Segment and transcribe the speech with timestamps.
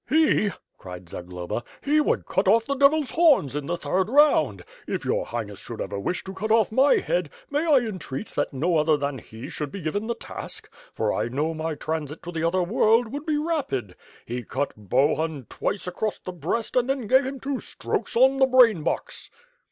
[0.09, 0.49] "He!"
[0.79, 4.65] cried Zagloba, "he would cut off the devil's horns in the third round.
[4.87, 8.51] If your Highness should ever wish to cut off my head, may I entreat that
[8.51, 12.31] no other than he should be given the task, for I know my transit to
[12.31, 13.95] the other world would be rapid.
[14.25, 18.47] He cut Bohun twice across the breast and then gave him two strokes on the
[18.47, 19.29] brain box."